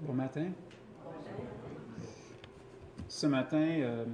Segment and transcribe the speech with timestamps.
[0.00, 0.48] Bon matin.
[3.08, 4.04] Ce matin, euh,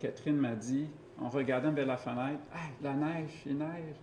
[0.00, 0.88] Catherine m'a dit,
[1.20, 3.96] en regardant vers la fenêtre, ah, la neige, il neige.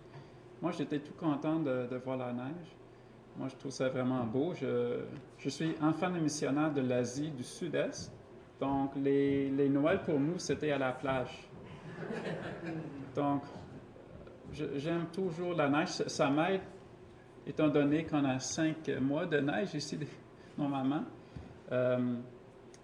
[0.61, 2.75] Moi, j'étais tout content de, voir la neige.
[3.37, 4.53] Moi, je trouve ça vraiment beau.
[4.53, 8.11] Je, suis enfant de missionnaire de l'Asie du Sud-Est.
[8.59, 11.49] Donc, les, les Noëls pour nous, c'était à la plage.
[13.15, 13.41] Donc,
[14.51, 15.87] j'aime toujours la neige.
[15.87, 16.61] Ça m'aide,
[17.47, 19.97] étant donné qu'on a cinq mois de neige ici,
[20.57, 21.03] normalement.
[21.71, 22.15] Euh,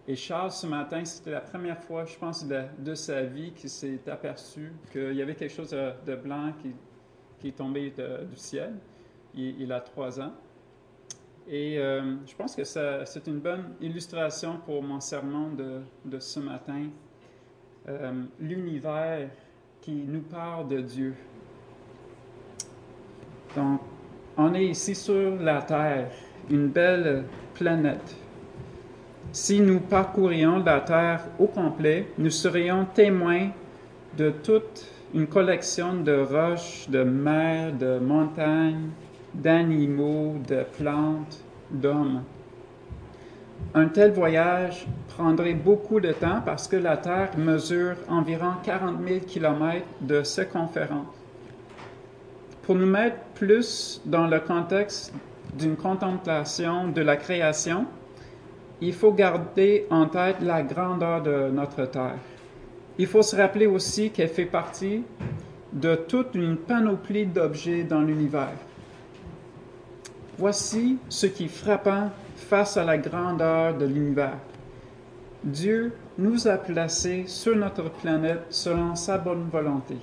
[0.07, 3.99] et Charles, ce matin, c'était la première fois, je pense, de, sa vie qu'il s'est
[4.09, 6.53] aperçu qu'il y avait quelque chose de, blanc
[7.39, 8.73] qui, est tombé du ciel.
[9.35, 10.33] Il, a trois ans.
[11.47, 16.39] Et euh, je pense que c'est une bonne illustration pour mon sermon de, de ce
[16.39, 16.87] matin.
[17.89, 19.29] Euh, l'univers
[19.81, 21.15] qui nous parle de Dieu.
[23.55, 23.81] Donc,
[24.37, 26.11] on est ici sur la Terre,
[26.49, 27.25] une belle
[27.61, 28.15] planète.
[29.31, 33.49] Si nous parcourions la Terre au complet, nous serions témoins
[34.17, 38.89] de toute une collection de roches, de mers, de montagnes,
[39.33, 42.23] d'animaux, de plantes, d'hommes.
[43.75, 49.19] Un tel voyage prendrait beaucoup de temps parce que la Terre mesure environ 40 000
[49.27, 51.15] km de circonférence.
[52.63, 55.13] Pour nous mettre plus dans le contexte
[55.57, 57.85] d'une contemplation de la création,
[58.81, 62.17] il faut garder en tête la grandeur de notre Terre.
[62.97, 65.03] Il faut se rappeler aussi qu'elle fait partie
[65.71, 68.57] de toute une panoplie d'objets dans l'univers.
[70.37, 74.37] Voici ce qui est frappant face à la grandeur de l'univers.
[75.43, 79.95] Dieu nous a placés sur notre planète selon sa bonne volonté.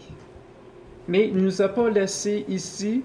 [1.07, 3.03] Mais il ne nous a pas laissés ici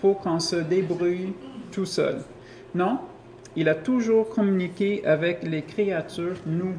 [0.00, 1.32] pour qu'on se débrouille
[1.70, 2.18] tout seul.
[2.74, 2.98] Non,
[3.56, 6.74] il a toujours communiqué avec les créatures, nous,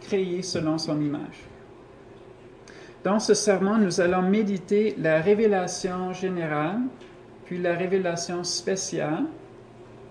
[0.00, 1.44] créées selon son image.
[3.02, 6.80] Dans ce serment, nous allons méditer la révélation générale,
[7.46, 9.24] puis la révélation spéciale,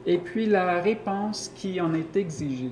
[0.06, 2.72] et puis la réponse qui en est exigée.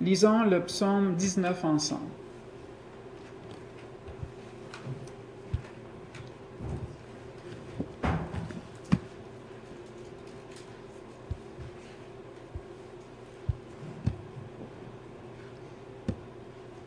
[0.00, 2.00] Lisons le psaume 19 ensemble.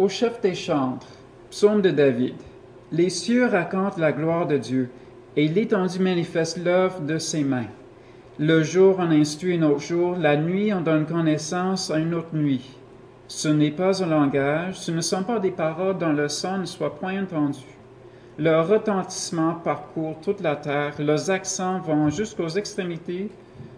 [0.07, 1.06] Au chef des chantres,
[1.50, 2.35] psaume de David.
[2.94, 4.90] Les cieux racontent la gloire de Dieu,
[5.35, 7.68] et l'étendue manifeste l'œuvre de ses mains.
[8.40, 12.34] Le jour en instruit un autre jour, la nuit en donne connaissance à une autre
[12.34, 12.69] nuit.
[13.28, 16.66] Ce n'est pas un langage, ce ne sont pas des paroles dont le son ne
[16.66, 17.66] soit point entendu.
[18.39, 23.29] Leur retentissement parcourt toute la terre, leurs accents vont jusqu'aux extrémités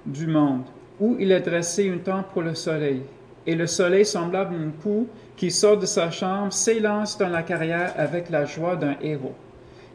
[0.05, 0.65] du monde,
[0.99, 3.01] où il est dressé une tente pour le soleil.
[3.47, 5.05] Et le soleil, semblable à une poule
[5.37, 9.35] qui sort de sa chambre, s'élance dans la carrière avec la joie d'un héros.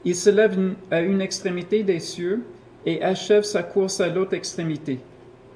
[0.05, 2.43] Il se lève à une extrémité des cieux,
[2.87, 5.01] et achève sa course à l'autre extrémité.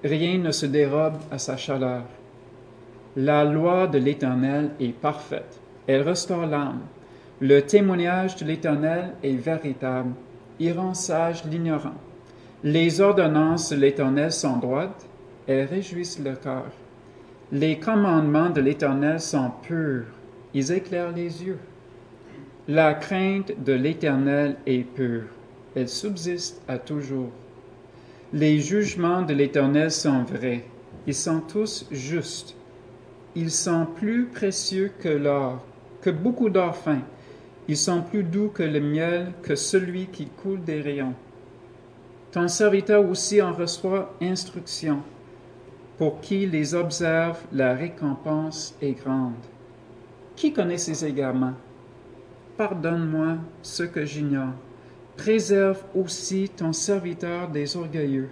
[0.03, 2.03] Rien ne se dérobe à sa chaleur.
[3.17, 5.59] La loi de l'Éternel est parfaite.
[5.87, 6.81] Elle restaure l'âme.
[7.41, 10.13] Le témoignage de l'Éternel est véritable.
[10.61, 11.95] Il rend sage l'ignorant.
[12.63, 15.07] Les ordonnances de l'Éternel sont droites.
[15.47, 16.71] Elles réjouissent le cœur.
[17.51, 20.07] Les commandements de l'Éternel sont purs.
[20.55, 21.59] Ils éclairent les yeux.
[22.67, 25.25] La crainte de l'Éternel est pure
[25.79, 27.31] elle subsiste à toujours.
[28.33, 30.65] Les jugements de l'Éternel sont vrais,
[31.07, 32.55] ils sont tous justes.
[33.35, 35.65] Ils sont plus précieux que l'or,
[36.01, 37.01] que beaucoup d'or fin.
[37.69, 41.15] Ils sont plus doux que le miel, que celui qui coule des rayons.
[42.33, 45.03] Ton serviteur aussi en reçoit instruction.
[45.99, 49.33] Pour qui les observe, la récompense est grande.
[50.37, 51.55] Qui connaît ses égarements?
[52.57, 54.55] Pardonne-moi ce que j'ignore.
[55.17, 58.29] Préserve aussi ton serviteur des orgueilleux,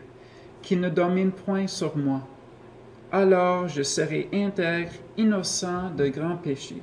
[0.63, 2.21] qui ne domine point sur moi.
[3.11, 6.83] Alors je serai intègre, innocent de grands péchés.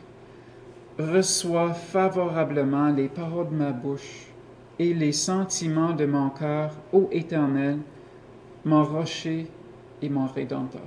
[1.00, 4.28] Reçois favorablement les paroles de ma bouche
[4.80, 7.78] et les sentiments de mon cœur, ô Éternel,
[8.66, 9.48] mon rocher
[10.04, 10.82] et mon rédempteur.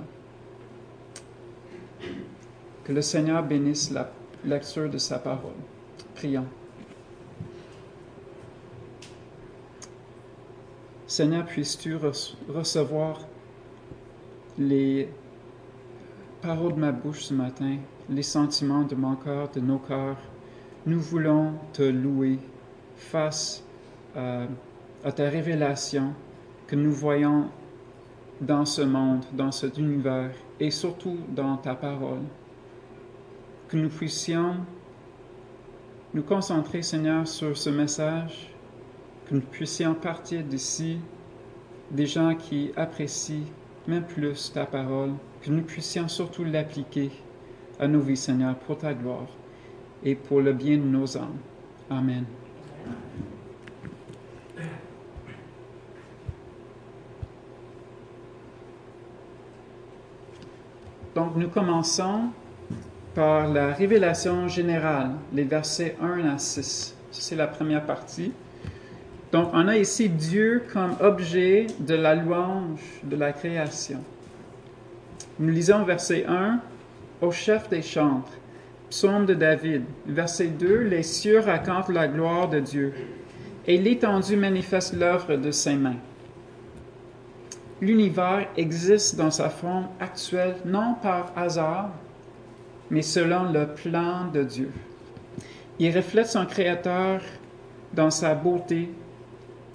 [2.83, 4.11] Que le Seigneur bénisse la
[4.45, 5.51] lecture de sa parole.
[6.15, 6.45] Prions.
[11.07, 11.95] Seigneur, puisses-tu
[12.47, 13.21] recevoir
[14.59, 15.09] les
[16.41, 17.77] paroles de ma bouche ce matin,
[18.09, 20.17] les sentiments de mon cœur, de nos cœurs?
[20.85, 22.37] Nous voulons te louer
[22.95, 23.63] face
[24.15, 24.45] à,
[25.11, 26.13] ta révélation
[26.67, 27.47] que nous voyons
[28.41, 32.23] dans ce monde, dans cet univers, et surtout dans ta parole.
[33.67, 34.55] Que nous puissions
[36.13, 38.53] nous concentrer, Seigneur, sur ce message,
[39.25, 40.99] que nous puissions partir d'ici
[41.91, 43.45] des gens qui apprécient
[43.87, 45.11] même plus ta parole,
[45.41, 47.11] que nous puissions surtout l'appliquer
[47.79, 49.27] à nos vies, Seigneur, pour ta gloire
[50.03, 51.37] et pour le bien de nos âmes.
[51.89, 52.25] Amen.
[61.17, 62.25] Donc nous commençons
[63.15, 66.95] par la révélation générale, les versets 1 à 6.
[67.09, 68.31] C'est la première partie.
[69.31, 73.97] Donc on a ici Dieu comme objet de la louange de la création.
[75.39, 76.59] Nous lisons verset 1
[77.21, 78.33] au chef des chantres,
[78.91, 79.85] psaume de David.
[80.05, 82.93] Verset 2, les cieux racontent la gloire de Dieu
[83.65, 85.97] et l'étendue manifeste l'œuvre de ses mains
[87.81, 91.91] l'univers existe dans sa forme actuelle non par hasard,
[92.89, 94.71] mais selon le plan de Dieu.
[95.79, 97.21] Il reflète son Créateur
[97.93, 98.89] dans sa beauté,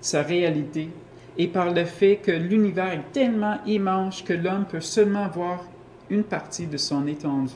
[0.01, 0.89] sa réalité,
[1.39, 5.65] et par le fait que l'univers est tellement immense que l'homme peut seulement voir
[6.11, 7.53] une partie de son étendue.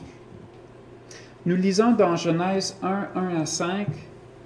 [1.45, 3.87] Nous lisons dans Genèse 1, 1 à 5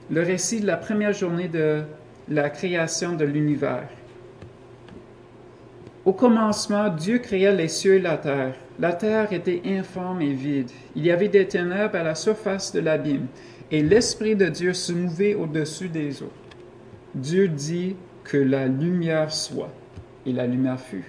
[0.09, 1.83] le récit de la première journée de
[2.27, 3.87] la création de l'univers.
[6.03, 8.55] Au commencement, Dieu créa les cieux et la terre.
[8.79, 10.71] La terre était informe et vide.
[10.95, 13.27] Il y avait des ténèbres à la surface de l'abîme,
[13.69, 16.31] et l'Esprit de Dieu se mouvait au-dessus des eaux.
[17.13, 19.71] Dieu dit que la lumière soit,
[20.25, 21.05] et la lumière fut.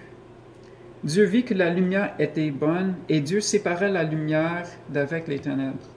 [1.03, 5.89] Dieu vit que la lumière était bonne, et Dieu sépara la lumière d'avec les ténèbres.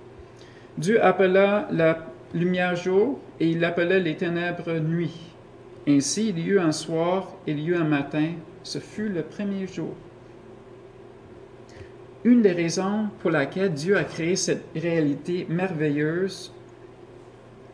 [0.78, 1.98] Dieu appela la
[2.34, 5.32] lumière jour, et il appela les ténèbres nuit.
[5.86, 8.32] Ainsi il y eut un soir, il y eut un matin,
[8.66, 9.94] ce fut le premier jour.
[12.24, 16.52] Une des raisons pour laquelle Dieu a créé cette réalité merveilleuse,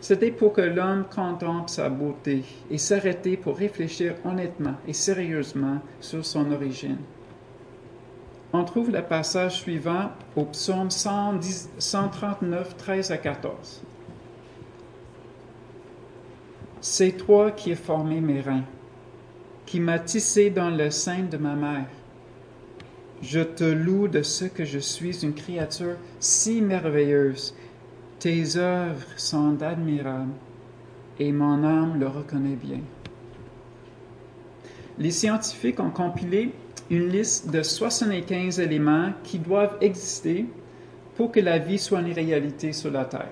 [0.02, 6.26] c'était pour que l'homme contemple sa beauté et s'arrêter pour réfléchir honnêtement et sérieusement sur
[6.26, 6.98] son origine.
[8.52, 13.82] On trouve le passage suivant au psaume 139, 13 à 14.
[16.82, 18.66] C'est toi qui as formé mes reins
[19.72, 21.88] qui m'a tissé dans le sein de ma mère.
[23.22, 27.56] Je te loue de ce que je suis une créature si merveilleuse.
[28.20, 30.34] Tes œuvres sont admirables
[31.20, 32.82] et mon âme le reconnaît bien.
[34.98, 36.52] Les scientifiques ont compilé
[36.90, 40.48] une liste de 75 éléments qui doivent exister
[41.16, 43.32] pour que la vie soit une réalité sur la Terre.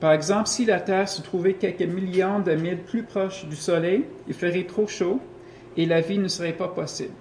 [0.00, 4.06] Par exemple, si la Terre se trouvait quelques millions de milles plus proche du Soleil,
[4.26, 5.20] il ferait trop chaud
[5.76, 7.12] et la vie ne serait pas possible.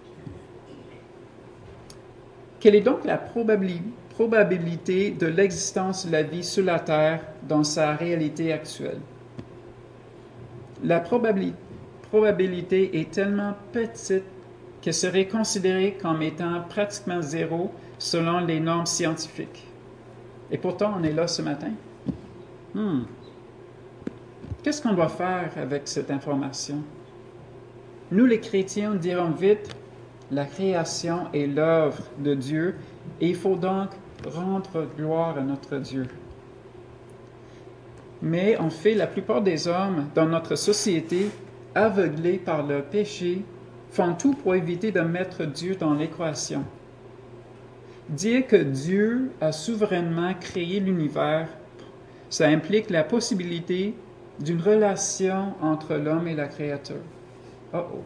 [2.61, 7.95] Quelle est donc la probabilité de l'existence de la vie sur la Terre dans sa
[7.95, 8.99] réalité actuelle?
[10.81, 14.23] La probabilité est tellement petite
[14.81, 19.67] qu'elle serait considérée comme étant pratiquement zéro selon les normes scientifiques.
[20.51, 21.71] Et pourtant, on est là ce matin.
[22.73, 23.01] Hmm.
[24.63, 26.83] Qu'est-ce qu'on doit faire avec cette information?
[28.11, 29.75] Nous, les chrétiens, dirons vite,
[30.31, 32.75] la création est l'œuvre de Dieu
[33.21, 33.89] et il faut donc
[34.25, 36.05] rendre gloire à notre Dieu.
[38.21, 41.29] Mais en fait, la plupart des hommes dans notre société,
[41.73, 43.43] aveuglés par le péché,
[43.91, 46.63] font tout pour éviter de mettre Dieu dans l'équation.
[48.09, 51.47] Dire que Dieu a souverainement créé l'univers
[52.29, 53.93] ça implique la possibilité
[54.39, 57.03] d'une relation entre l'homme et la créature.
[57.73, 58.03] Oh oh.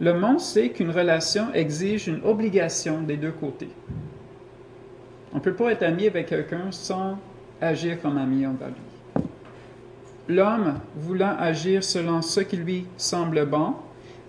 [0.00, 3.70] Le monde sait qu'une relation exige une obligation des deux côtés.
[5.32, 7.18] On ne peut pas être ami avec quelqu'un sans
[7.60, 9.24] agir comme ami envers lui.
[10.28, 13.74] L'homme, voulant agir selon ce qui lui semble bon,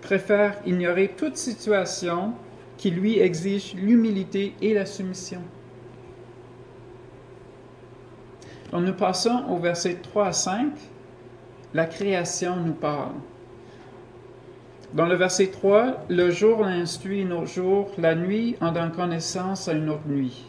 [0.00, 2.32] préfère ignorer toute situation
[2.76, 5.40] qui lui exige l'humilité et la soumission.
[8.74, 10.66] Donc nous passons au verset 3 à 5.
[11.74, 13.12] La création nous parle.
[14.92, 19.74] Dans le verset 3, le jour instruit nos jours, la nuit en donne connaissance à
[19.74, 20.44] une autre nuit.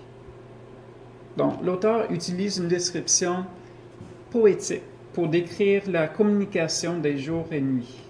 [1.38, 3.46] Donc l'auteur utilise une description
[4.32, 4.82] poétique
[5.14, 8.02] pour décrire la communication des jours et nuits.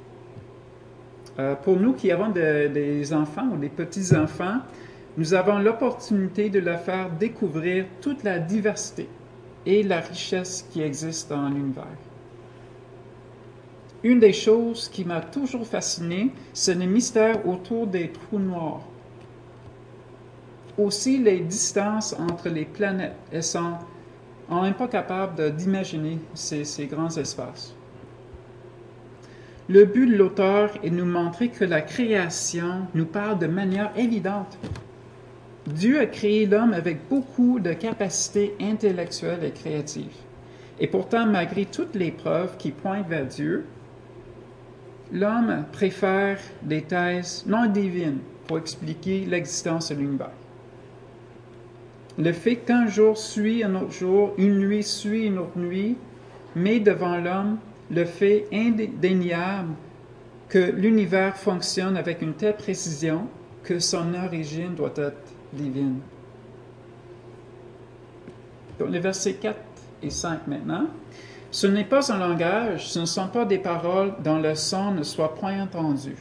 [1.39, 4.59] Euh, pour nous qui avons des enfants ou des petits-enfants,
[5.17, 9.09] nous avons l'opportunité de leur faire découvrir toute la diversité
[9.65, 11.97] et la richesse qui existe dans l'univers.
[14.03, 18.83] Une des choses qui m'a toujours fasciné, c'est le mystère autour des trous noirs.
[20.77, 23.15] Aussi les distances entre les planètes.
[23.31, 23.73] Elles sont,
[24.49, 27.73] on n'est pas capable d'imaginer ces, ces grands espaces.
[29.67, 33.91] Le but de l'auteur est de nous montrer que la création nous parle de manière
[33.97, 34.59] évidente.
[35.67, 40.15] Dieu a créé l'homme avec beaucoup de capacités intellectuelles et créatives.
[40.79, 43.65] Et pourtant, malgré toutes les preuves qui pointent vers Dieu,
[45.11, 50.29] l'homme préfère des thèses non divines pour expliquer l'existence de l'univers.
[52.19, 55.97] Le fait qu'un jour suit un autre jour, une nuit suit une autre nuit,
[56.55, 57.57] met devant l'homme
[57.89, 59.73] le fait indéniable
[60.47, 63.27] que l'univers fonctionne avec une telle précision
[63.63, 65.99] que son origine doit être divine.
[68.77, 69.57] Dans les versets 4
[70.03, 70.87] et 5 maintenant,
[71.49, 75.03] ce n'est pas un langage, ce ne sont pas des paroles dont le son ne
[75.03, 76.15] soit point entendu.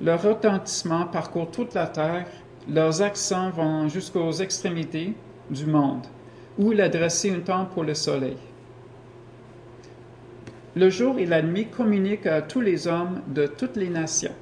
[0.00, 2.26] Leur retentissement parcourt toute la terre,
[2.68, 5.14] leurs accents vont jusqu'aux extrémités
[5.48, 6.06] du monde,
[6.58, 8.36] où il a dressé une tente pour le soleil.
[10.74, 14.34] Le jour et la nuit communiquent à tous les hommes de toutes les nations.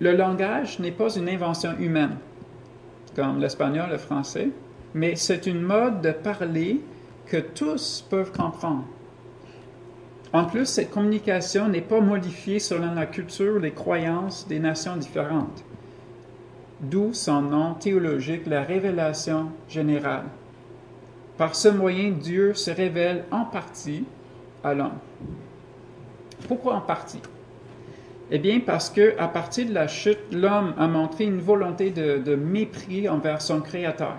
[0.00, 2.16] Le langage n'est pas une invention humaine,
[3.14, 4.48] comme l'espagnol, le français,
[4.94, 6.80] mais c'est une mode de parler
[7.26, 8.84] que tous peuvent comprendre.
[10.32, 15.64] En plus, cette communication n'est pas modifiée selon la culture les croyances des nations différentes,
[16.80, 20.24] d'où son nom théologique, la révélation générale.
[21.36, 24.04] Par ce moyen, Dieu se révèle en partie
[24.62, 24.98] à l'homme.
[26.48, 27.20] Pourquoi en partie?
[28.30, 32.34] Eh bien, parce que à partir de la chute, l'homme a montré une volonté de,
[32.34, 34.16] mépris envers son Créateur.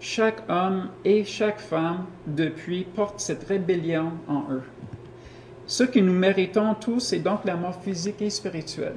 [0.00, 4.62] Chaque homme et chaque femme, depuis, portent cette rébellion en eux.
[5.66, 8.96] Ce que nous méritons tous, c'est donc la mort physique et spirituelle.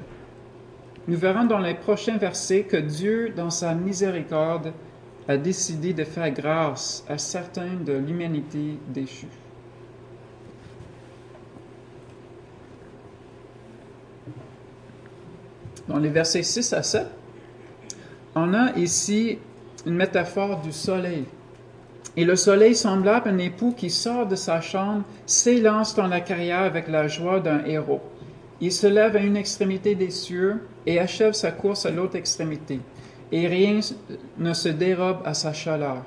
[1.09, 4.71] Nous verrons dans les prochains versets que Dieu, dans sa miséricorde,
[5.27, 9.42] a décidé de faire grâce à certains de l'humanité déchue.
[15.87, 17.07] Dans les versets 6 à 7,
[18.35, 19.37] on a ici
[19.85, 21.25] une métaphore du soleil.
[22.15, 26.21] Et le soleil, semblable à un époux qui sort de sa chambre, s'élance dans la
[26.21, 28.01] carrière avec la joie d'un héros.
[28.61, 32.79] Il se lève à une extrémité des cieux et achève sa course à l'autre extrémité,
[33.31, 33.79] et rien
[34.37, 36.03] ne se dérobe à sa chaleur.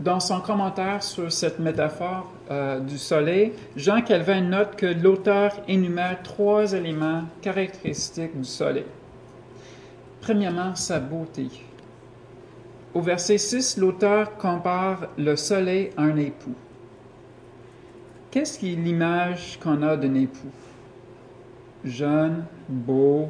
[0.00, 6.22] Dans son commentaire sur cette métaphore euh, du soleil, Jean Calvin note que l'auteur énumère
[6.22, 8.86] trois éléments caractéristiques du soleil.
[10.22, 11.48] Premièrement, sa beauté.
[12.94, 16.54] Au verset 6, l'auteur compare le soleil à un époux.
[18.30, 20.50] Qu'est-ce qui est l'image qu'on a d'un époux?
[21.84, 23.28] Jeune, beau,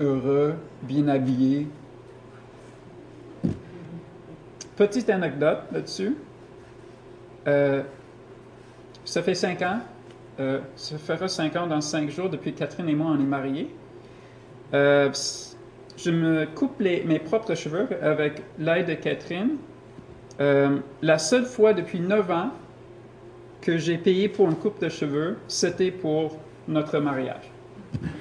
[0.00, 1.68] heureux, bien habillé.
[4.78, 6.16] Petite anecdote là-dessus.
[7.48, 7.82] Euh,
[9.04, 9.80] ça fait cinq ans.
[10.38, 13.26] Euh, ça fera cinq ans dans cinq jours depuis que Catherine et moi on est
[13.26, 13.74] mariés.
[14.74, 15.10] Euh,
[15.96, 19.56] je me coupe mes propres cheveux avec l'aide de Catherine.
[20.38, 22.50] La seule fois depuis 9 ans
[23.60, 27.50] que j'ai payé pour une coupe de cheveux, c'était pour notre mariage.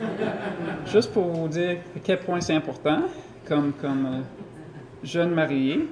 [0.87, 3.03] Juste pour vous dire à quel point c'est important
[3.47, 4.23] comme, comme
[5.03, 5.87] jeune marié.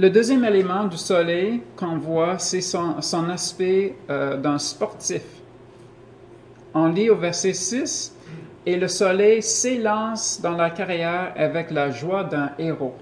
[0.00, 5.20] Le deuxième élément du soleil qu'on voit, c'est son, son, aspect euh, d'un sportif.
[6.72, 8.16] On lit au verset 6,
[8.64, 12.94] et le soleil s'élance dans la carrière avec la joie d'un héros.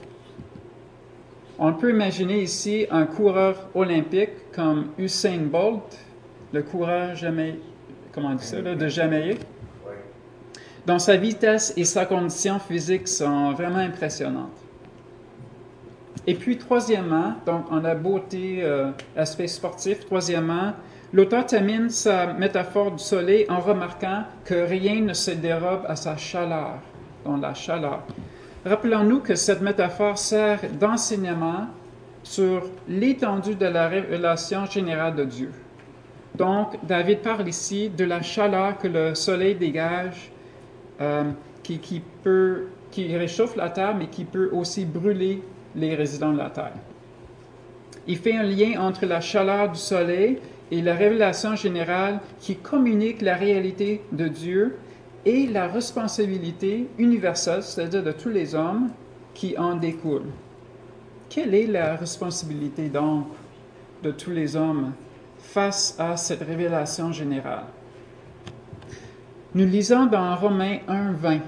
[1.60, 5.96] On peut imaginer ici un coureur olympique comme Usain Bolt,
[6.52, 7.60] le coureur jamais,
[8.10, 9.46] comment on dit ça, de Jamaïque.
[10.84, 14.67] Dont sa vitesse et sa condition physique sont vraiment impressionnantes.
[16.26, 20.04] Et puis, troisièmement, donc on a beauté, euh, aspect sportif.
[20.06, 20.74] Troisièmement,
[21.10, 26.18] L'auteur termine sa métaphore du soleil en remarquant que rien ne se dérobe à sa
[26.18, 26.80] chaleur,
[27.24, 28.02] dans la chaleur.
[28.66, 31.68] Rappelons-nous que cette métaphore sert d'enseignement
[32.22, 35.50] sur l'étendue de la révélation générale de Dieu.
[36.34, 40.30] Donc, David parle ici de la chaleur que le soleil dégage,
[41.00, 41.24] euh,
[41.62, 45.42] qui, qui, peut, qui réchauffe la terre, mais qui peut aussi brûler
[45.78, 46.72] les résidents de la terre.
[48.06, 50.38] Il fait un lien entre la chaleur du soleil
[50.70, 54.76] et la révélation générale qui communique la réalité de Dieu
[55.24, 58.90] et la responsabilité universelle, c'est-à-dire de tous les hommes,
[59.34, 60.24] qui en découle.
[61.28, 63.26] Quelle est la responsabilité donc
[64.02, 64.92] de tous les hommes
[65.38, 67.64] face à cette révélation générale?
[69.54, 71.38] Nous lisons dans Romains 1, 20.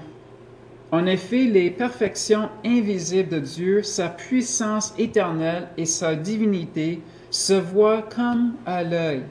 [0.91, 8.01] En effet, les perfections invisibles de Dieu, sa puissance éternelle et sa divinité se voient
[8.01, 9.23] comme à l'œil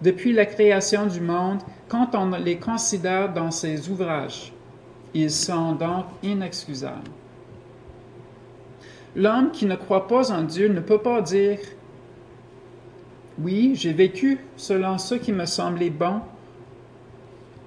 [0.00, 4.54] depuis la création du monde quand on les considère dans ses ouvrages.
[5.12, 7.10] Ils sont donc inexcusables.
[9.14, 11.58] L'homme qui ne croit pas en Dieu ne peut pas dire
[13.38, 16.20] Oui, j'ai vécu selon ce qui me semblait bon.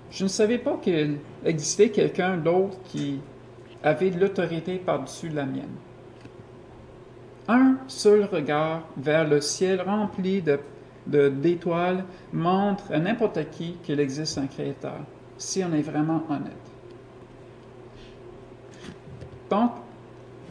[0.09, 3.19] Je ne savais pas qu'il existait quelqu'un d'autre qui
[3.85, 5.75] avait de l'autorité par-dessus la mienne.
[7.47, 14.39] Un seul regard vers le ciel rempli de, d'étoiles montre à n'importe qui qu'il existe
[14.39, 14.99] un Créateur,
[15.37, 16.51] si on est vraiment honnête.
[19.51, 19.73] Donc,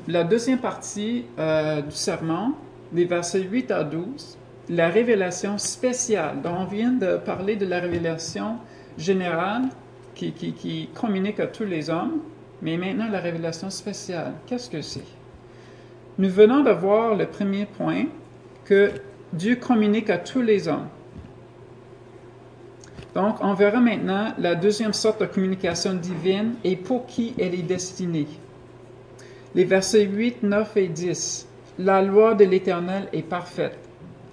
[0.06, 2.52] la deuxième partie euh, du serment,
[2.92, 4.38] les versets 8 à 12,
[4.68, 6.40] la révélation spéciale.
[6.40, 8.58] Donc, on vient de parler de la révélation
[8.96, 9.62] générale
[10.14, 12.20] qui, qui, qui communique à tous les hommes,
[12.64, 14.32] mais maintenant la révélation spéciale.
[14.46, 15.04] Qu'est-ce que c'est?
[16.18, 18.06] Nous venons de voir le premier point
[18.64, 18.90] que
[19.32, 20.88] Dieu communique à tous les hommes.
[23.14, 27.62] Donc, on verra maintenant la deuxième sorte de communication divine et pour qui elle est
[27.62, 28.26] destinée.
[29.54, 31.46] Les versets 8, 9 et 10.
[31.78, 33.78] La loi de l'Éternel est parfaite.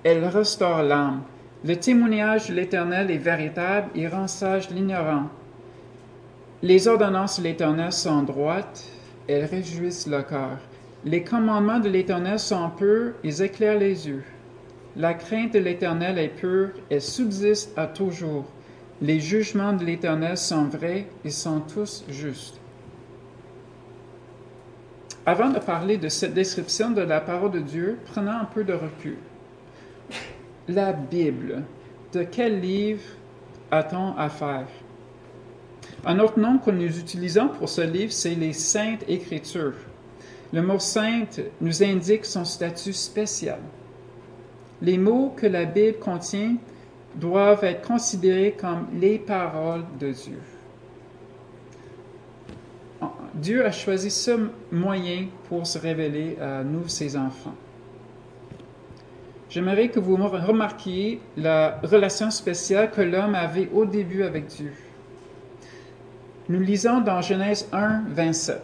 [0.03, 1.21] Elle restaure l'âme.
[1.63, 5.25] Le témoignage de l'Éternel est véritable et rend sage l'ignorant.
[6.63, 8.83] Les ordonnances de l'Éternel sont droites,
[9.27, 10.59] elles réjouissent le cœur.
[11.03, 14.23] Les commandements de l'Éternel sont purs, ils éclairent les yeux.
[14.95, 18.45] La crainte de l'Éternel est pure, elle subsiste à toujours.
[19.01, 22.59] Les jugements de l'Éternel sont vrais, ils sont tous justes.
[25.25, 28.73] Avant de parler de cette description de la parole de Dieu, prenons un peu de
[28.73, 29.17] recul.
[30.67, 31.63] La Bible,
[32.13, 33.01] de quel livre
[33.71, 34.67] a-t-on affaire?
[36.05, 39.75] Un autre nom que nous utilisons pour ce livre, c'est les Saintes Écritures.
[40.51, 43.59] Le mot sainte nous indique son statut spécial.
[44.81, 46.55] Les mots que la Bible contient
[47.15, 50.39] doivent être considérés comme les paroles de Dieu.
[53.35, 57.55] Dieu a choisi ce moyen pour se révéler à nous, ses enfants.
[59.49, 64.73] J'aimerais que vous remarquiez la relation spéciale que l'homme avait au début avec Dieu.
[66.49, 68.61] Nous lisons dans Genèse 1, 27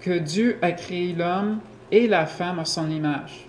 [0.00, 1.58] que Dieu a créé l'homme
[1.90, 3.48] et la femme à son image.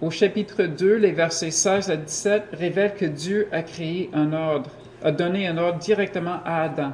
[0.00, 4.70] Au chapitre 2, les versets 16 à 17 révèlent que Dieu a créé un ordre,
[5.02, 6.92] a donné un ordre directement à Adam,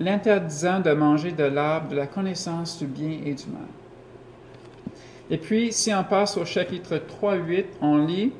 [0.00, 3.68] l'interdisant de manger de l'arbre de la connaissance du bien et du mal.
[5.30, 8.32] Et puis, si on passe au chapitre 3, 8, on lit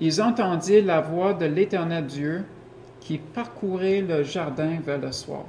[0.00, 2.44] Ils entendirent la voix de l'Éternel Dieu
[3.04, 5.44] qui parcourait le jardin vers le soir.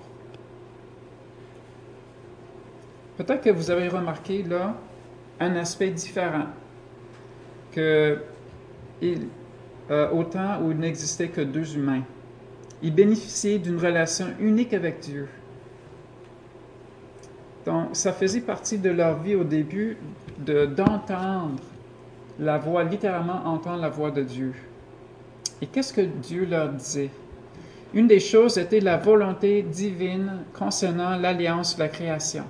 [3.18, 4.76] Peut-être que vous avez remarqué là
[5.40, 6.48] un aspect différent
[7.72, 8.20] que
[9.92, 12.04] euh, au temps où il n'existait que deux humains.
[12.82, 15.28] Ils bénéficiaient d'une relation unique avec Dieu.
[17.66, 19.98] Donc, ça faisait partie de leur vie au début
[20.40, 21.64] de, d'entendre
[22.38, 24.54] la voix, littéralement entendre la voix de Dieu.
[25.62, 27.12] Et qu'est-ce que Dieu leur disait?
[27.96, 32.44] Une des choses était la volonté divine concernant l'alliance de la création,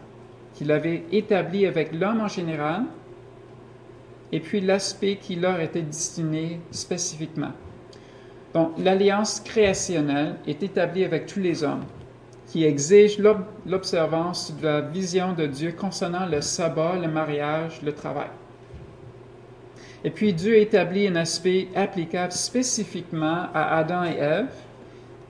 [0.55, 2.85] qu'il avait établie avec l'homme en général,
[4.31, 7.51] et puis l'aspect qui leur était destiné spécifiquement.
[8.55, 11.85] Donc, l'alliance créationnelle est établie avec tous les hommes,
[12.47, 13.19] qui exige
[13.67, 18.29] l'observance de la vision de Dieu concernant le sabbat, le mariage, le travail.
[20.03, 24.64] Et puis Dieu établit un aspect applicable spécifiquement à Adam et Ève,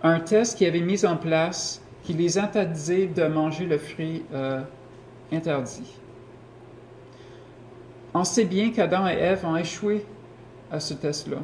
[0.03, 4.61] un test qui avait mis en place qui les interdisait de manger le fruit euh,
[5.31, 5.95] interdit.
[8.13, 10.05] On sait bien qu'Adam et Ève ont échoué
[10.71, 11.37] à ce test-là.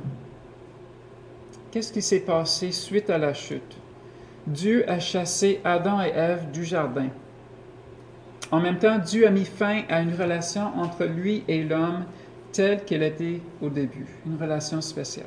[1.72, 3.78] Qu'est-ce qui s'est passé suite à la chute?
[4.46, 7.10] Dieu a chassé Adam et Ève du jardin.
[8.52, 12.06] En même temps, Dieu a mis fin à une relation entre lui et l'homme
[12.52, 15.26] telle qu'elle était au début, une relation spéciale.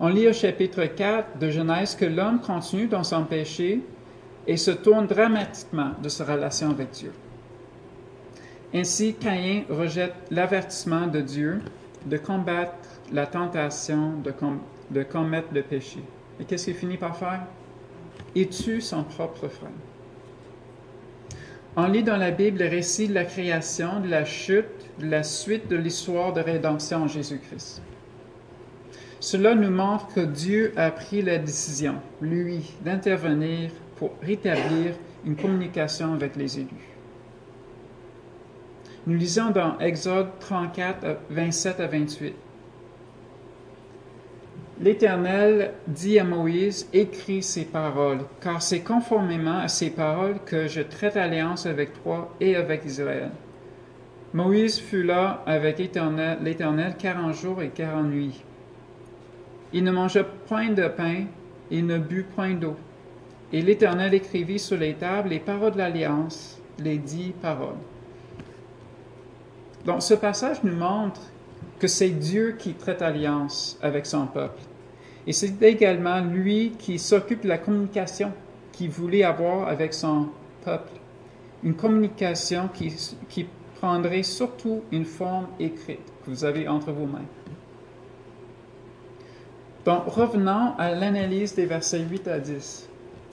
[0.00, 3.80] On lit au chapitre 4 de Genèse que l'homme continue dans son péché
[4.46, 7.12] et se tourne dramatiquement de sa relation avec Dieu.
[8.74, 11.60] Ainsi, Caïn rejette l'avertissement de Dieu
[12.06, 12.74] de combattre
[13.12, 14.34] la tentation de,
[14.90, 16.00] de commettre le péché.
[16.40, 17.42] Et qu'est-ce qu'il finit par faire?
[18.34, 19.70] Il tue son propre frère.
[21.76, 24.66] On lit dans la Bible le récit de la création, de la chute,
[24.98, 27.82] de la suite de l'histoire de rédemption en Jésus-Christ.
[29.24, 36.12] Cela nous montre que Dieu a pris la décision, lui, d'intervenir pour rétablir une communication
[36.12, 36.90] avec les élus.
[39.06, 42.34] Nous lisons dans Exode 34, 27 à 28.
[44.82, 50.82] L'Éternel dit à Moïse, écris ces paroles, car c'est conformément à ces paroles que je
[50.82, 53.30] traite alliance avec toi et avec Israël.
[54.34, 58.44] Moïse fut là avec l'Éternel quarante jours et quarante nuits.
[59.74, 61.24] Il ne mangea point de pain
[61.70, 62.76] et ne but point d'eau.
[63.52, 67.74] Et l'Éternel écrivit sur les tables les paroles de l'alliance, les dix paroles.
[69.84, 71.20] Donc ce passage nous montre
[71.80, 74.60] que c'est Dieu qui traite alliance avec son peuple.
[75.26, 78.32] Et c'est également lui qui s'occupe de la communication
[78.70, 80.28] qu'il voulait avoir avec son
[80.64, 80.92] peuple.
[81.64, 82.92] Une communication qui,
[83.28, 83.46] qui
[83.80, 87.26] prendrait surtout une forme écrite que vous avez entre vos mains.
[89.84, 92.88] Donc, revenons à l'analyse des versets 8 à 10.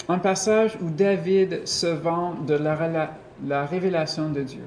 [0.10, 4.64] Un passage où David se vend de la, la révélation de Dieu.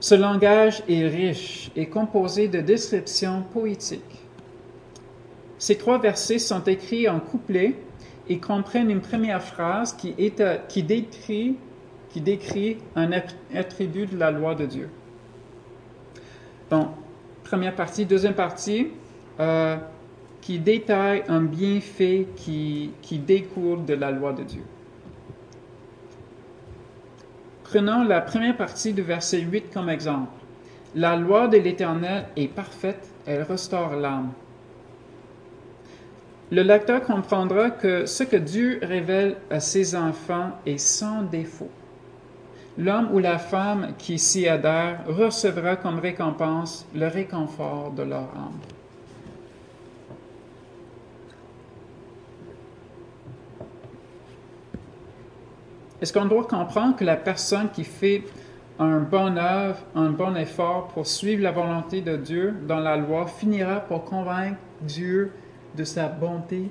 [0.00, 4.22] Ce langage est riche et composé de descriptions poétiques.
[5.58, 7.74] Ces trois versets sont écrits en couplet
[8.28, 10.12] et comprennent une première phrase qui,
[10.82, 11.56] décrit,
[12.94, 13.10] un
[13.54, 14.88] attribut de la loi de Dieu.
[16.70, 16.88] Donc,
[17.44, 18.04] première partie.
[18.04, 18.88] Deuxième partie,
[19.40, 19.76] euh,
[20.46, 24.62] qui détaille un bienfait qui, qui découle de la loi de Dieu.
[27.64, 30.30] Prenons la première partie du verset 8 comme exemple.
[30.94, 34.30] La loi de l'Éternel est parfaite, elle restaure l'âme.
[36.52, 41.72] Le lecteur comprendra que ce que Dieu révèle à ses enfants est sans défaut.
[42.78, 48.60] L'homme ou la femme qui s'y adhère recevra comme récompense le réconfort de leur âme.
[56.00, 58.24] Est-ce qu'on doit comprendre que la personne qui fait
[58.78, 63.26] un bon œuvre, un bon effort pour suivre la volonté de Dieu dans la loi
[63.26, 65.32] finira par convaincre Dieu
[65.74, 66.70] de sa bonté?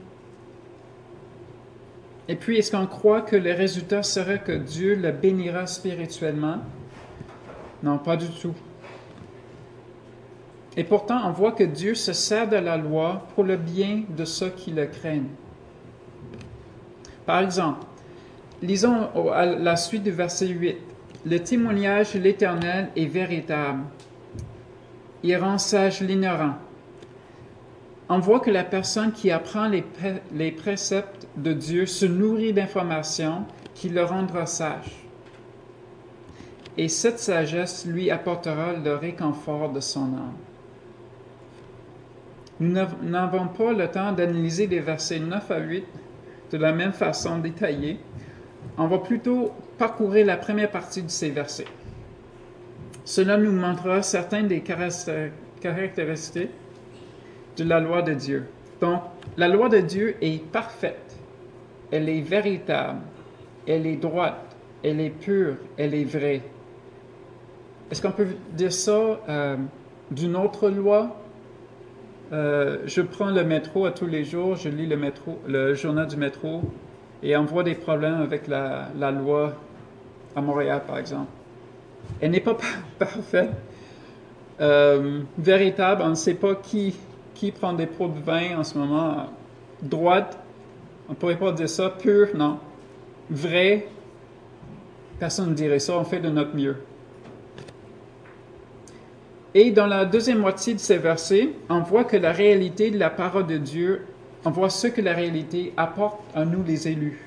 [2.28, 6.58] Et puis, est-ce qu'on croit que le résultat serait que Dieu le bénira spirituellement?
[7.84, 8.56] Non, pas du tout.
[10.78, 14.26] Et pourtant, on voit que Dieu se sert de la loi pour le bien de
[14.26, 15.30] ceux qui le craignent.
[17.26, 17.86] Par exemple,
[18.62, 20.78] Lisons à la suite du verset 8.
[21.26, 23.84] Le témoignage de l'Éternel est véritable.
[25.24, 26.56] Il rend sage l'ignorant.
[28.08, 29.84] On voit que la personne qui apprend les,
[30.34, 35.06] les préceptes de Dieu se nourrit d'informations qui le rendra sage.
[36.78, 40.34] Et cette sagesse lui apportera le réconfort de son âme.
[42.60, 45.84] Nous n'avons pas le temps d'analyser les versets 9 à 8
[46.52, 48.00] de la même façon détaillée,
[48.78, 51.66] on va plutôt parcourir la première partie de ces versets.
[53.04, 56.50] Cela nous montrera certaines des caractéristiques
[57.58, 58.46] de la loi de Dieu.
[58.82, 59.02] Donc,
[59.38, 61.16] la loi de Dieu est parfaite,
[61.92, 63.00] elle est véritable,
[63.68, 66.42] elle est droite, elle est pure, elle est vraie.
[67.90, 69.56] Est-ce qu'on peut dire ça euh,
[70.12, 71.16] d'une autre loi?
[72.34, 76.08] Euh, je prends le métro à tous les jours, je lis le, métro, le journal
[76.08, 76.62] du métro,
[77.26, 79.54] et on voit des problèmes avec la, loi
[80.36, 81.32] à Montréal, par exemple.
[82.22, 82.56] Elle n'est pas
[83.00, 83.50] parfaite,
[84.62, 86.04] euh, véritable.
[86.04, 86.96] On ne sait pas qui,
[87.34, 89.26] qui prend des pots de en ce moment.
[89.82, 90.38] Droite,
[91.10, 91.90] on ne pourrait pas dire ça.
[91.90, 92.60] Pur, non.
[93.32, 93.88] Vrai,
[95.18, 95.98] personne ne dirait ça.
[95.98, 96.78] On fait de notre mieux.
[99.56, 103.10] Et dans la deuxième moitié de ces versets, on voit que la réalité de la
[103.10, 104.06] parole de Dieu
[104.46, 107.20] on voit ce que la réalité apporte à nous les élus.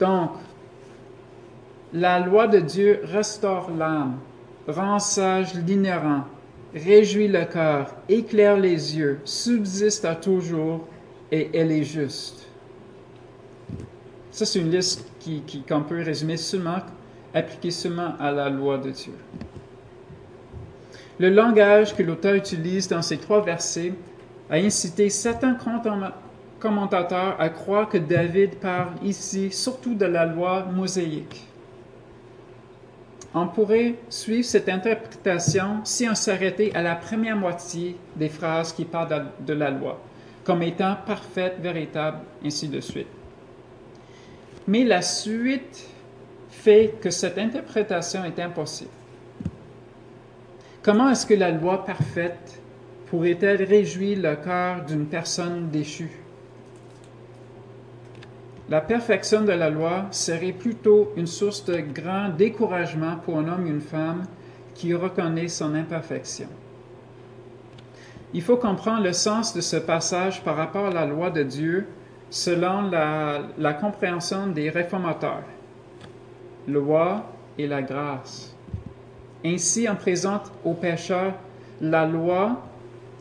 [0.00, 0.32] Donc,
[1.92, 4.18] la loi de Dieu restaure l'âme,
[4.66, 6.24] rend sage l'ignorant,
[6.74, 10.86] réjouit le cœur, éclaire les yeux, subsiste à toujours
[11.32, 12.46] et elle est juste.
[14.30, 16.80] Ça, c'est une liste qui, qu'on peut résumer seulement,
[17.32, 19.14] appliquée seulement à la loi de Dieu.
[21.18, 23.92] Le langage que l'auteur utilise dans ces trois versets
[24.50, 25.56] a incité certains
[26.58, 31.44] commentateurs à croire que David parle ici surtout de la loi mosaïque.
[33.34, 38.86] On pourrait suivre cette interprétation si on s'arrêtait à la première moitié des phrases qui
[38.86, 40.00] parlent de la loi,
[40.44, 43.06] comme étant parfaite, véritable, ainsi de suite.
[44.66, 45.86] Mais la suite
[46.50, 48.90] fait que cette interprétation est impossible.
[50.82, 52.60] Comment est-ce que la loi parfaite
[53.10, 56.20] pourrait-elle réjouir le cœur d'une personne déchue?
[58.68, 63.66] La perfection de la loi serait plutôt une source de grand découragement pour un homme
[63.66, 64.24] et une femme
[64.74, 66.48] qui reconnaît son imperfection.
[68.34, 71.86] Il faut comprendre le sens de ce passage par rapport à la loi de Dieu
[72.28, 75.44] selon la, compréhension des réformateurs.
[76.66, 77.24] Loi
[77.56, 78.54] et la grâce.
[79.42, 81.32] Ainsi, on présente au pécheur
[81.80, 82.67] la loi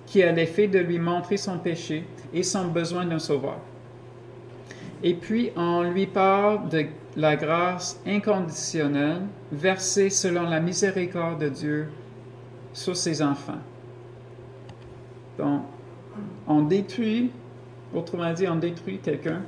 [0.08, 3.60] qui a l'effet de lui montrer son péché et son besoin d'un sauveur.
[5.04, 11.90] Et puis, on lui parle de la grâce inconditionnelle versée selon la miséricorde de Dieu
[12.74, 13.60] sur ses enfants.
[15.38, 15.62] Donc,
[16.48, 17.32] on détruit,
[17.94, 19.42] autrement dit, on détruit quelqu'un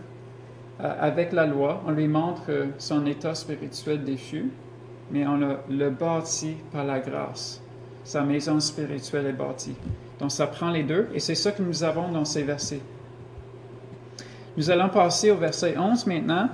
[0.82, 4.52] euh, avec la loi, on lui montre son état spirituel déchu,
[5.10, 7.62] mais on le bâtit par la grâce.
[8.04, 9.76] Sa maison spirituelle est bâtie.
[10.20, 12.82] Donc ça prend les deux, et c'est ça que nous avons dans ces versets.
[14.58, 16.50] Nous allons passer au verset 11 maintenant.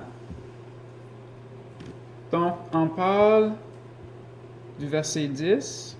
[2.30, 3.52] Donc on parle
[4.78, 5.96] du verset 10.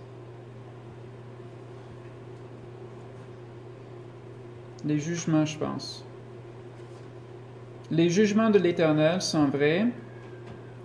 [4.85, 6.05] Les jugements, je pense.
[7.90, 9.87] Les jugements de l'Éternel sont vrais,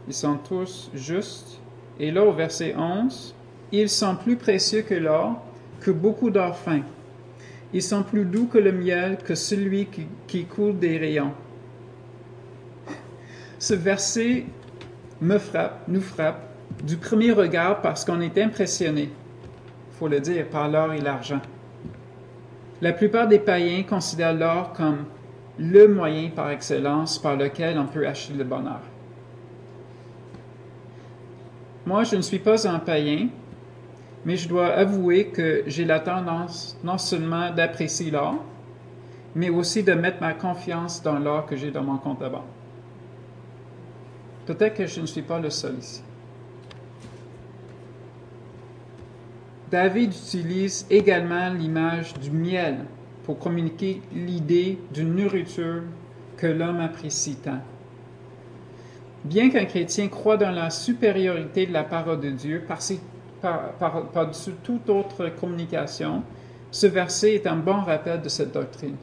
[0.08, 1.60] ils sont tous justes.
[2.00, 3.36] Et là, au verset 11,
[3.72, 5.40] ils sont plus précieux que l'or,
[5.82, 6.82] que beaucoup d'or fin.
[7.74, 9.88] Ils sont plus doux que le miel, que celui
[10.28, 11.34] qui, coule des rayons.
[13.60, 14.46] Ce verset
[15.22, 16.48] me frappe, nous frappe,
[16.84, 19.10] du premier regard parce qu'on est impressionné,
[19.92, 21.42] faut le dire, par l'or et l'argent.
[22.82, 25.06] La plupart des païens considèrent l'or comme
[25.60, 28.82] le moyen par excellence par lequel on peut acheter le bonheur.
[31.86, 33.28] Moi, je ne suis pas un païen,
[34.26, 38.44] mais je dois avouer que j'ai la tendance non seulement d'apprécier l'or,
[39.36, 42.30] mais aussi de mettre ma confiance dans l'or que j'ai dans mon compte à.
[44.46, 46.04] Peut-être que je ne suis pas le seul ici.
[49.72, 52.80] David utilise également l'image du miel
[53.24, 55.84] pour communiquer l'idée d'une nourriture
[56.36, 57.62] que l'homme apprécie tant.
[59.24, 63.00] Bien qu'un chrétien croit dans la supériorité de la parole de Dieu par ses
[63.42, 66.24] par-dessus toute autre communication,
[66.70, 68.96] ce verset est un bon rappel de cette doctrine.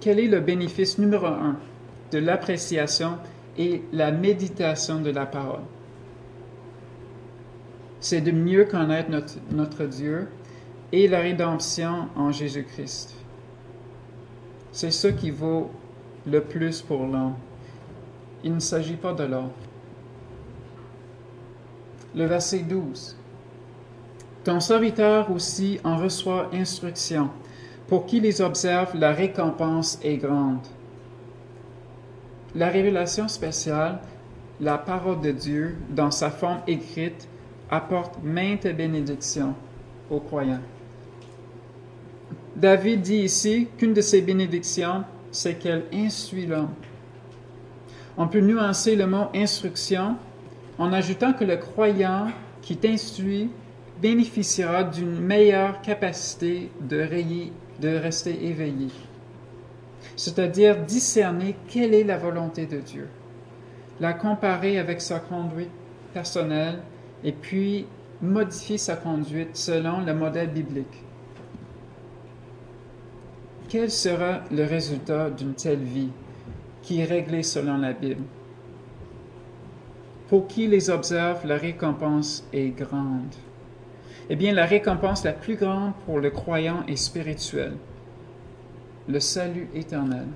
[0.00, 1.56] Quel est le bénéfice numéro un
[2.10, 3.18] de l'appréciation
[3.58, 5.60] et la méditation de la parole?
[8.00, 10.28] C'est de mieux connaître notre, notre Dieu
[10.90, 13.14] et la rédemption en Jésus-Christ.
[14.72, 15.70] C'est ce qui vaut
[16.26, 17.34] le plus pour l'homme.
[18.42, 19.50] Il ne s'agit pas de l'or
[22.14, 23.16] le verset 12.
[24.44, 27.30] Ton serviteur aussi en reçoit instruction.
[27.88, 30.66] Pour qui les observe, la récompense est grande.
[32.54, 34.00] La révélation spéciale,
[34.60, 37.28] la parole de Dieu, dans sa forme écrite,
[37.70, 39.54] apporte maintes bénédictions
[40.10, 40.60] aux croyants.
[42.56, 46.74] David dit ici qu'une de ces bénédictions, c'est qu'elle instruit l'homme.
[48.18, 50.16] On peut nuancer le mot instruction
[50.82, 52.26] en ajoutant que le croyant
[52.60, 53.50] qui t'instruit
[54.00, 58.88] bénéficiera d'une meilleure capacité de, rester éveillé,
[60.16, 63.08] c'est-à-dire discerner quelle est la volonté de Dieu,
[64.00, 65.70] la comparer avec sa conduite
[66.12, 66.80] personnelle
[67.22, 67.86] et puis
[68.20, 71.04] modifier sa conduite selon le modèle biblique.
[73.68, 76.10] Quel sera le résultat d'une telle vie
[76.82, 78.24] qui est réglée selon la Bible?
[80.32, 83.34] Pour qui les observe, la récompense est grande.
[84.30, 87.76] Eh bien, la récompense la plus grande pour le croyant est spirituelle,
[89.06, 90.28] le salut éternel.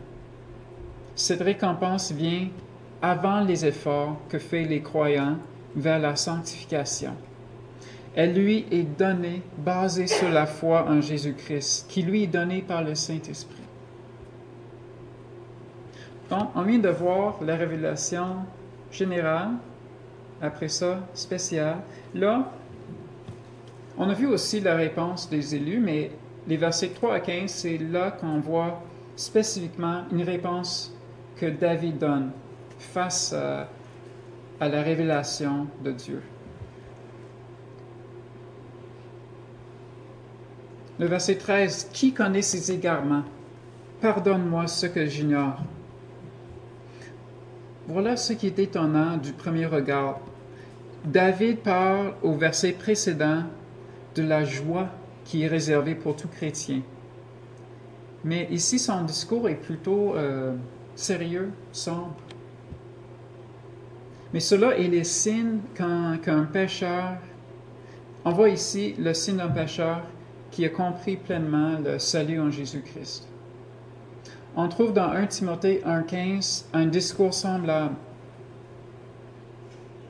[1.15, 2.49] Cette récompense vient
[3.01, 5.39] avant les efforts que font les croyants
[5.75, 7.15] vers la sanctification.
[8.15, 12.85] Elle lui est donnée basée sur la foi en Jésus-Christ, qui lui est donnée par
[12.85, 13.65] le Saint-Esprit.
[16.29, 18.45] Donc, on vient de voir la révélation
[18.93, 19.53] générale
[20.41, 21.77] après ça, spécial.
[22.15, 22.53] Là,
[23.97, 26.11] on a vu aussi la réponse des élus, mais
[26.47, 28.83] les versets 3 à 15, c'est là qu'on voit
[29.17, 30.95] spécifiquement une réponse
[31.37, 32.31] que David donne
[32.79, 33.69] face à,
[34.61, 36.23] à la révélation de Dieu.
[40.99, 43.25] Le verset 13, Qui connaît ses égarements?
[44.01, 45.61] Pardonne-moi ce que j'ignore.
[47.89, 50.19] Voilà ce qui est étonnant du premier regard.
[51.05, 53.45] David parle au verset précédent
[54.17, 54.89] de la joie
[55.25, 56.83] qui est réservée pour tout chrétien.
[58.25, 60.57] Mais ici, son discours est plutôt euh,
[60.97, 62.17] sérieux, sombre.
[64.35, 67.19] Mais cela est le signe qu'un pécheur,
[68.25, 70.03] on voit ici le signe d'un pécheur
[70.51, 73.29] qui a compris pleinement le salut en Jésus-Christ.
[74.59, 77.95] On trouve dans 1 Timothée 1.15 un discours semblable.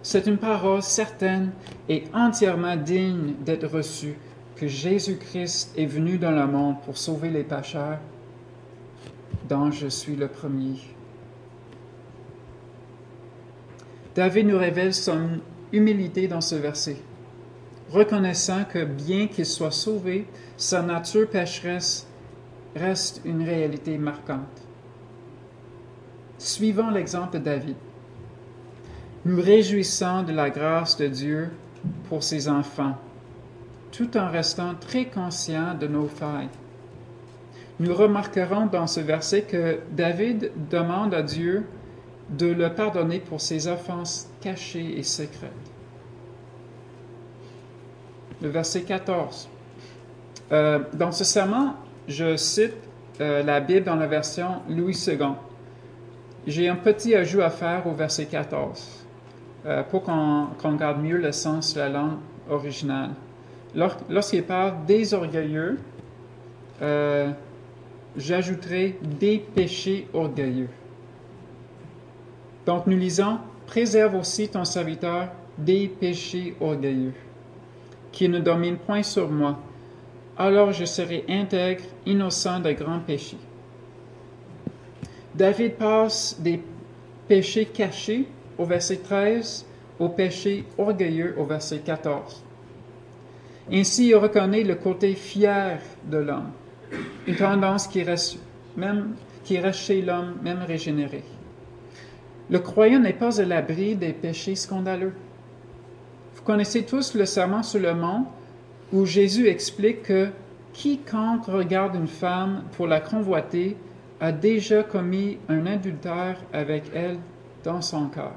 [0.02, 1.50] C'est une parole certaine
[1.88, 4.16] et entièrement digne d'être reçue
[4.54, 7.98] que Jésus-Christ est venu dans le monde pour sauver les pécheurs,
[9.48, 10.76] dont je suis le premier.
[14.14, 15.40] David nous révèle son
[15.72, 16.98] humilité dans ce verset,
[17.90, 22.05] reconnaissant que bien qu'il soit sauvé, sa nature pécheresse
[22.76, 24.62] reste une réalité marquante.
[26.38, 27.76] Suivons l'exemple de David.
[29.24, 31.50] Nous réjouissons de la grâce de Dieu
[32.08, 32.96] pour ses enfants,
[33.90, 36.50] tout en restant très conscients de nos failles.
[37.80, 41.66] Nous remarquerons dans ce verset que David demande à Dieu
[42.30, 45.50] de le pardonner pour ses offenses cachées et secrètes.
[48.42, 49.48] Le verset 14.
[50.52, 51.74] Euh, dans ce serment,
[52.08, 52.74] je cite
[53.20, 55.18] euh, la Bible dans la version Louis II.
[56.46, 59.04] J'ai un petit ajout à faire au verset 14
[59.66, 63.10] euh, pour qu'on garde mieux le sens de la langue originale.
[64.08, 65.78] Lorsqu'il parle des orgueilleux,
[66.82, 67.30] euh,
[68.16, 70.68] j'ajouterai des péchés orgueilleux.
[72.64, 77.14] Donc nous lisons, préserve aussi ton serviteur des péchés orgueilleux,
[78.12, 79.58] qui ne dominent point sur moi,
[80.38, 83.38] alors je serai intègre, innocent de grands péchés.
[85.35, 86.62] David passe des
[87.29, 88.27] péchés cachés
[88.59, 89.66] au verset 13
[89.99, 92.42] au péché orgueilleux au verset 14.
[93.72, 96.51] Ainsi, il reconnaît le côté fier de l'homme,
[97.27, 98.38] une tendance qui reste,
[98.77, 101.25] même, qui reste chez l'homme, même régénéré.
[102.49, 105.14] Le croyant n'est pas à l'abri des péchés scandaleux.
[106.35, 108.27] Vous connaissez tous le serment sur le mont
[108.92, 110.29] où Jésus explique que
[110.72, 113.77] quiconque regarde une femme pour la convoiter
[114.20, 117.18] a déjà commis un adultère avec elle
[117.64, 118.35] dans son cœur.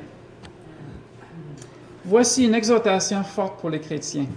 [2.05, 4.27] Voici une exhortation forte pour les chrétiens.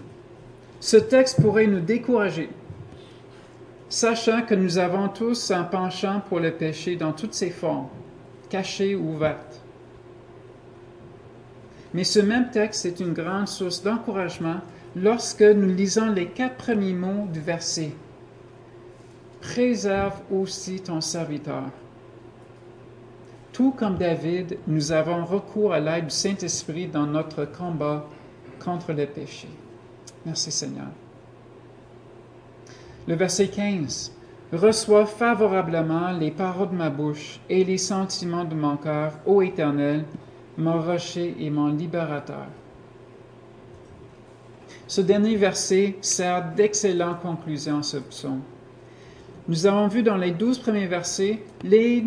[0.81, 2.49] Ce texte pourrait nous décourager,
[3.89, 7.89] sachant que nous avons tous un penchant pour le péché dans toutes ses formes,
[8.49, 9.61] cachées ou ouvertes.
[11.93, 14.61] Mais ce même texte est une grande source d'encouragement
[14.97, 17.93] lorsque nous lisons les quatre premiers mots du verset.
[19.41, 21.65] Préserve aussi ton serviteur.
[23.61, 28.07] Tout comme David, nous avons recours à l'aide du Saint-Esprit dans notre combat
[28.59, 29.49] contre le péché.
[30.25, 30.87] Merci Seigneur.
[33.07, 34.15] Le verset 15.
[34.55, 40.07] Reçois favorablement les paroles de ma bouche et les sentiments de mon cœur, ô Éternel,
[40.57, 42.47] mon rocher et mon libérateur.
[44.87, 48.41] Ce dernier verset sert d'excellente conclusion à ce psaume.
[49.49, 52.01] Nous avons vu dans les douze premiers versets les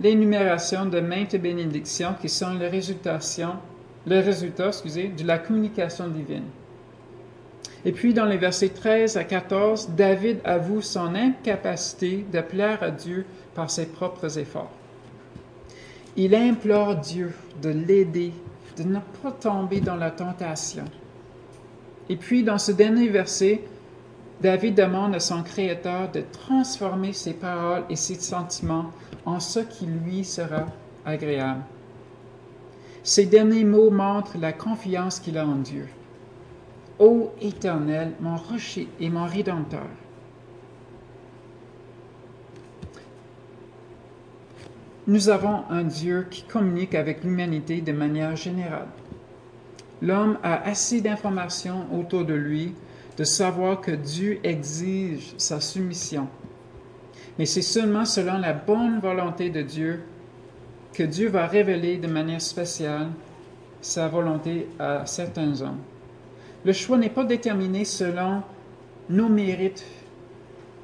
[0.00, 3.18] l'énumération de maintes bénédictions qui sont le résultat,
[4.06, 6.44] de la communication divine.
[7.84, 12.90] Et puis dans les versets 13 à 14, David avoue son incapacité de plaire à
[12.90, 14.72] Dieu par ses propres efforts.
[16.16, 18.32] Il implore Dieu de l'aider,
[18.78, 20.84] de ne pas tomber dans la tentation.
[22.08, 23.62] Et puis dans ce dernier verset,
[24.40, 28.90] David demande à son Créateur de transformer ses paroles et ses sentiments
[29.24, 30.66] en ce qui lui sera
[31.04, 31.62] agréable.
[33.02, 35.88] Ces derniers mots montrent la confiance qu'il a en Dieu.
[36.98, 39.86] Ô Éternel, mon rocher et mon rédempteur.
[45.06, 48.88] Nous avons un Dieu qui communique avec l'humanité de manière générale.
[50.00, 52.74] L'homme a assez d'informations autour de lui
[53.16, 56.28] de savoir que Dieu exige sa soumission.
[57.38, 60.02] Mais c'est seulement selon la bonne volonté de Dieu
[60.92, 63.08] que Dieu va révéler de manière spéciale
[63.80, 65.80] sa volonté à certains hommes.
[66.64, 68.42] Le choix n'est pas déterminé selon
[69.10, 69.84] nos mérites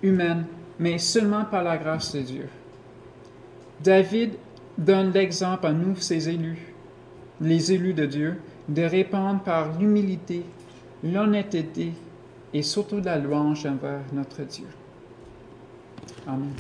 [0.03, 0.45] humains,
[0.79, 2.49] mais seulement par la grâce de Dieu.
[3.83, 4.33] David
[4.77, 6.75] donne l'exemple à nous, ses élus,
[7.41, 10.45] les élus de Dieu, de répondre par l'humilité,
[11.03, 11.93] l'honnêteté
[12.53, 14.67] et surtout la louange envers notre Dieu.
[16.27, 16.53] Amen.